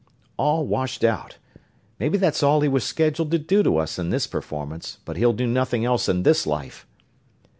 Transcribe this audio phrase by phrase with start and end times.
[0.35, 1.37] All washed out!
[1.99, 5.31] Maybe that's all he was scheduled to do to us in this performance, but he'll
[5.31, 6.87] do nothing else in this life!"